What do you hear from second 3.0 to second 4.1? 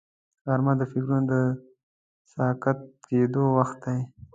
کېدو وخت دی